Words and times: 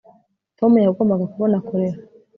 tom 0.57 0.71
yagombaga 0.85 1.25
kubona 1.33 1.57
kolera 1.67 1.99